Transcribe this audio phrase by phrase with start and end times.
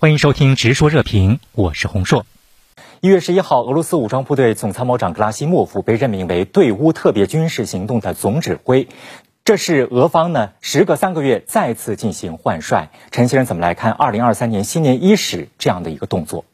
[0.00, 2.24] 欢迎收听《直说热评》，我是洪硕。
[3.00, 8.86] 一月十一号，俄罗斯武装部队总参谋长格拉西莫夫被任命为对乌特别军事行动的总指挥，
[9.44, 12.90] 这是俄方呢时隔三个月再次进行换帅。
[13.10, 16.44] 陈先生怎么来看二零二三年新年伊始这样的一个动作？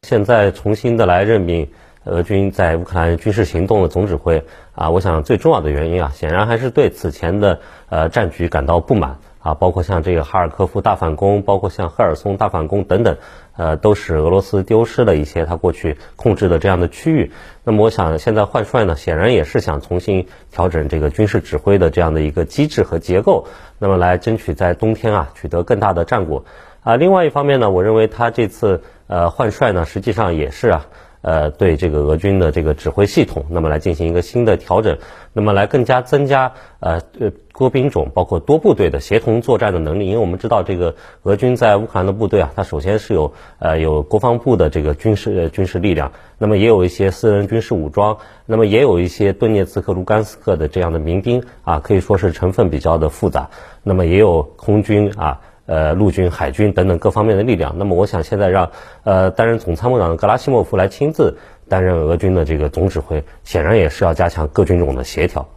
[0.00, 1.68] 现在重新的来任命
[2.04, 4.42] 俄军在乌克兰军事行动的总指挥
[4.74, 7.60] 啊，我想最重要的原因啊，显然还是对此前的
[7.90, 9.18] 呃战局感到不满。
[9.46, 13.16] 啊，包括像这个哈尔科夫大反攻，包括像赫尔松大反攻等等，
[13.56, 17.30] 呃，都使俄罗斯丢失了一些他过去控制的这样的区域。
[17.62, 23.46] 那么，我想现在换帅呢，显然也是想重新调整这个军事指挥的这样的一个机制和结构，
[23.78, 26.44] 那么来争取在冬天啊取得更大的战果。
[26.82, 30.86] 啊，另外一方面呢，我认为他这次呃换帅呢，实际上也是啊。
[31.26, 34.98] 呃，对这个俄军的这个指挥系统，那么来进行一个新的调整，
[35.32, 40.06] 那么来更加增加呃呃多兵种包括多部队的协同作战的能力。
[40.06, 40.94] 因为我们知道这个
[41.24, 53.50] 俄军在乌克兰的部队啊，它首先是有呃有国防部的这个军事军事力量，那么也有一些私人军事武装，那么也有一些顿涅茨克、卢甘斯克的这样的民兵啊，可以说是成分比较的复杂。
[53.82, 55.40] 那么也有空军啊。
[55.66, 57.74] 呃，陆军、海军等等各方面的力量。
[57.76, 58.70] 那么，我想现在让
[59.04, 61.36] 呃担任总参谋长的格拉西莫夫来亲自
[61.68, 65.48] 担任俄军的这个总指挥，显然也是要加强各军种的协调。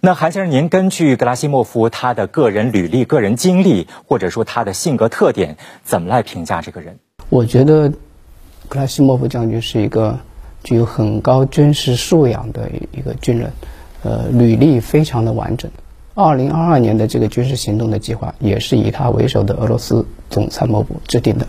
[0.00, 6.98] 那韩先生，您根据格拉西莫夫他的个人履历、个人经历，或者说他的性格特点，怎么来评价这个人？
[7.28, 7.90] 我觉得
[8.68, 10.18] 格拉西莫夫将军是一个
[10.64, 13.52] 具有很高军事素养的一个军人，
[14.02, 15.70] 呃，履历非常的完整。
[16.22, 21.46] 二零二二年的这个军事行动的计划也是以他为首的俄罗斯总参谋部制定的。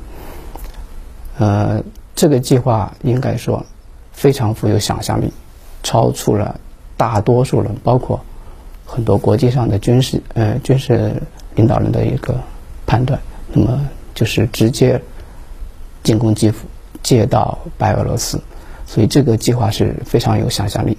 [1.38, 1.83] 呃，
[2.16, 3.66] 这个计划应该说
[4.13, 5.30] 非常富有想象力，
[5.83, 6.58] 超出了
[6.95, 8.19] 大多数人，包括
[8.86, 11.22] 很多国际上的军事呃军事
[11.56, 12.39] 领导人的一个
[12.85, 13.19] 判断。
[13.52, 13.85] 那么
[14.16, 15.02] 就是直接
[16.02, 16.66] 进攻基辅，
[17.03, 18.39] 借道白俄罗斯，
[18.85, 20.97] 所以这个计划是非常有想象力。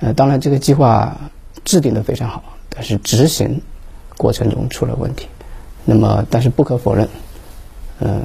[0.00, 1.14] 呃，当然这个计划
[1.64, 2.42] 制定的非常好。
[2.74, 3.62] 但是执行
[4.16, 5.28] 过程中出了问题，
[5.84, 7.08] 那么但是不可否认，
[8.00, 8.20] 呃，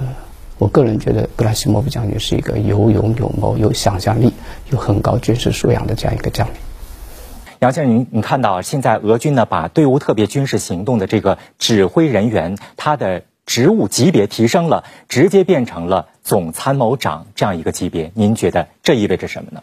[0.57, 4.33] 我个人觉得格拉西莫夫将军是一个有勇有谋、有想象力、
[4.71, 6.53] 有很高军事素养的这样一个将领。
[7.59, 19.61] 杨先生，您您看到现在俄军呢把对乌特别军事行动的这个指挥人员他的职务级别提升了，直接变成了总参谋长这样一个级别，您觉得这意味着什么呢？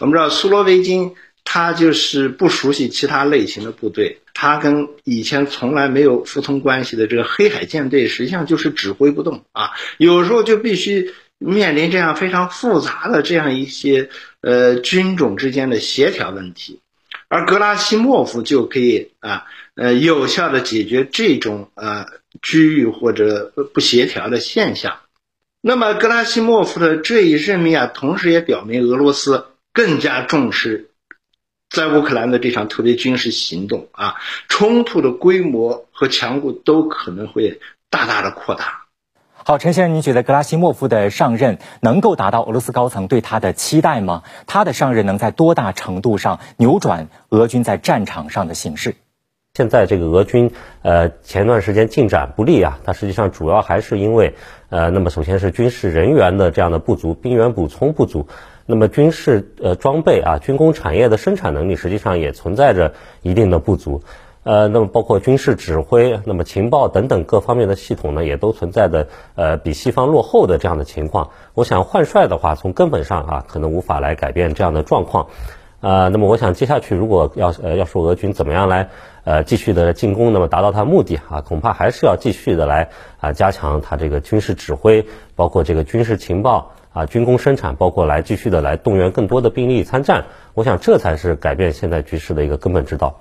[0.00, 1.14] 我们知道苏罗维金。
[1.50, 9.70] 他就是不熟悉其他类型的部队，他跟以前从来没有服从关系的这个黑海舰队，实际上就是指挥不动啊。
[9.96, 14.10] 有时候就必须面临这样非常复杂的这样一些
[14.42, 16.80] 呃军种之间的协调问题，
[17.28, 22.04] 而格拉西莫夫就可以啊呃有效的解决这种呃
[22.42, 24.98] 区域或者不协调的现象。
[25.62, 30.90] 那么格拉西莫夫的这一任命啊，同时也表明俄罗斯更加重视。
[31.70, 34.16] 在乌克兰的这场特别军事行动啊，
[34.48, 38.84] 冲突的规模和强度都可能会大大的扩大。
[39.34, 44.22] 好，陈先生，您觉得格拉西莫夫的上任能够达到俄罗斯高层对他的期待吗？
[44.46, 48.94] 他的上任能在多大程度上扭转俄军在战场上的形势？
[49.54, 50.52] 现在这个俄军
[50.82, 54.34] 呃前段时间进展不利啊，它实际上主要还是因为
[54.70, 58.28] 呃，那么首先是军事人员的这样的不足，兵员补充不足。
[58.70, 62.92] 那么军事呃装备啊，军工产业的生产能力实际上也存在着
[63.22, 64.02] 一定的不足，
[64.42, 71.30] 呃，那么包括军事指挥、那么情报等等各方面的系统呢，也都存在的呃比西方落后的这样的情况。
[71.54, 75.28] 我想换帅的话，从根本上啊，可能无法来改变这样的状况。
[75.80, 78.90] 呃，那么我想接下去如果要呃要说俄军怎么样来
[79.24, 85.06] 呃继续的进攻，那么达到它目的啊，恐怕还是要继续的来啊加强它这个军事指挥，
[85.36, 86.72] 包括这个军事情报。
[86.98, 93.20] 啊，军工生产包括来继续的来动员更多的兵力参战，我想这才是改变现在局势的一个根本之道。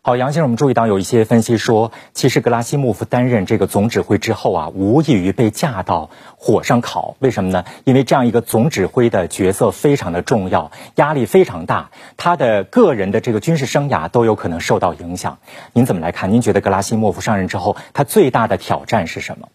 [0.00, 6.08] 好，杨先生，我们注意到有一些分析说，其实格拉西莫夫担任这个总指挥之后啊，无异于被架到
[6.38, 7.16] 火上烤。
[7.18, 7.66] 为什么呢？
[7.84, 15.36] 因为这样一个总指挥的角色非常的重要，压力非常大，他的个人的这个军事生涯都有可能受到影响。
[15.74, 16.32] 您怎么来看？
[16.32, 19.48] 您觉得格拉西莫夫上任之后，他最大的挑战是什么？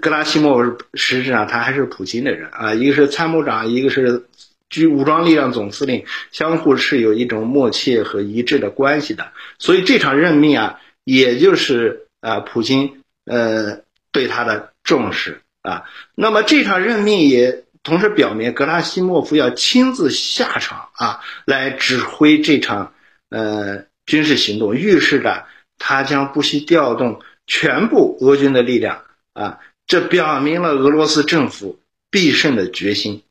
[0.00, 4.26] 格拉西莫夫实质上他还是普京的人啊，一个是参谋长，一个是
[4.70, 9.32] 军武装力量总司令，相互是有一种默契和一致的关系的。
[9.58, 13.80] 所以这场任命啊，也就是啊普京呃
[14.12, 15.84] 对他的重视啊。
[16.14, 22.92] 那么这场任命也同时表明格拉西莫夫要亲自下场啊，来指挥这场
[23.30, 25.46] 呃军事行动，预示着
[25.76, 29.02] 他将不惜调动全部俄军的力量
[29.32, 29.58] 啊。
[29.88, 31.80] 这表明了俄罗斯政府
[32.10, 33.24] 必胜的决心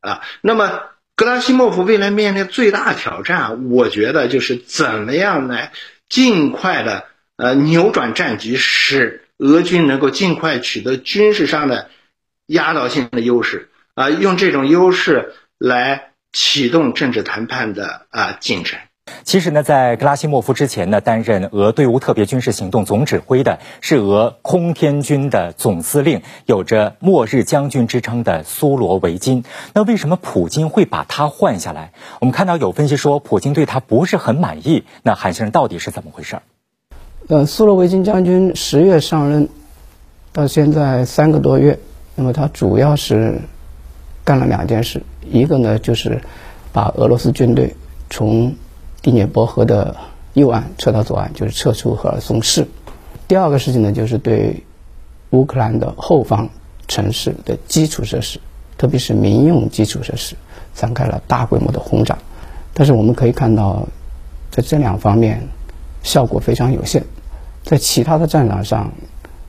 [0.00, 0.22] 啊。
[0.40, 0.82] 那么，
[1.14, 5.72] 格拉西莫夫未来面临最大挑战，我觉得就是怎么样来
[6.08, 7.04] 尽快的
[7.36, 11.90] 呃扭转战局，使俄军能够尽快取得军事上的
[12.46, 18.80] 压倒性的优势啊，用这种优势来启动政治谈判的啊进程。
[19.24, 29.44] 其实呢，在格拉西莫夫之前呢，担任俄对乌特别军事行动总指挥的是俄空天军的总司令，有着“末日将军”之称的苏罗维金。
[29.74, 31.92] 那为什么普京会把他换下来？
[32.20, 34.84] 我们看到有分析说，普京对他不是很满意。
[35.02, 36.38] 那韩先生到底是怎么回事？
[37.28, 39.48] 呃，苏罗维金将军十月上任，
[40.32, 41.78] 到现在三个多月，
[42.14, 43.40] 那么他主要是
[44.24, 46.20] 干了两件事，一个呢就是
[46.72, 47.74] 把俄罗斯军队
[48.10, 48.54] 从
[49.02, 49.96] 第聂伯河的
[50.34, 52.68] 右岸撤到左岸，就是撤出赫尔松市。
[53.26, 54.62] 第二个事情呢，就是对
[55.30, 56.48] 乌克兰的后方
[56.86, 58.38] 城市的基础设施，
[58.78, 60.36] 特别是民用基础设施，
[60.72, 62.16] 展开了大规模的轰炸。
[62.72, 63.88] 但是我们可以看到，
[64.52, 65.42] 在这两方面
[66.04, 67.02] 效果非常有限，
[67.64, 68.92] 在其他的战场上，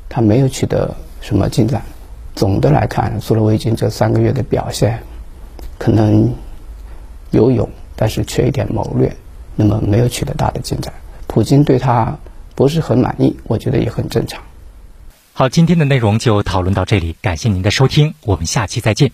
[0.09, 1.83] 他没有取得什么进展。
[2.35, 4.99] 总的来看，苏罗维金这三个月的表现，
[5.77, 6.33] 可能
[7.29, 9.15] 有勇，但是缺一点谋略。
[9.55, 10.93] 那么没有取得大的进展，
[11.27, 12.17] 普京对他
[12.55, 14.41] 不是很满意，我觉得也很正常。
[15.33, 19.11] 好，今天的内容就讨论到这里，感谢您的收听，我们下期再见。